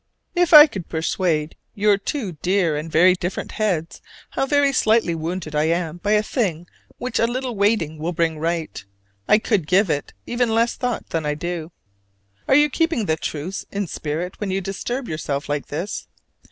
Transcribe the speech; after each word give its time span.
If 0.33 0.51
I 0.51 0.65
could 0.65 0.89
persuade 0.89 1.55
your 1.75 1.95
two 1.95 2.31
dear 2.41 2.75
and 2.75 2.91
very 2.91 3.13
different 3.13 3.51
heads 3.51 4.01
how 4.31 4.47
very 4.47 4.73
slightly 4.73 5.13
wounded 5.13 5.53
I 5.53 5.65
am 5.65 5.97
by 5.97 6.13
a 6.13 6.23
thing 6.23 6.65
which 6.97 7.19
a 7.19 7.27
little 7.27 7.55
waiting 7.55 7.99
will 7.99 8.11
bring 8.11 8.39
right, 8.39 8.83
I 9.27 9.37
could 9.37 9.67
give 9.67 9.91
it 9.91 10.11
even 10.25 10.55
less 10.55 10.73
thought 10.73 11.09
than 11.09 11.23
I 11.23 11.35
do. 11.35 11.71
Are 12.47 12.55
you 12.55 12.67
keeping 12.67 13.05
the 13.05 13.15
truce 13.15 13.63
in 13.71 13.85
spirit 13.85 14.39
when 14.39 14.49
you 14.49 14.59
disturb 14.59 15.07
yourself 15.07 15.47
like 15.47 15.67
this? 15.67 16.07